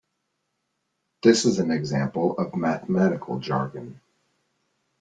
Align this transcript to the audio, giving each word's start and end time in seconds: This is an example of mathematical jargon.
This 1.21 1.45
is 1.45 1.59
an 1.59 1.69
example 1.69 2.35
of 2.39 2.55
mathematical 2.55 3.37
jargon. 3.37 4.01